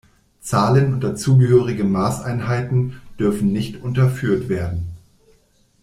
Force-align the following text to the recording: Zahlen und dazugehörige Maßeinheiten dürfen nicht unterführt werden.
Zahlen 0.39 0.95
und 0.95 1.01
dazugehörige 1.03 1.83
Maßeinheiten 1.83 2.99
dürfen 3.19 3.53
nicht 3.53 3.83
unterführt 3.83 4.49
werden. 4.49 4.87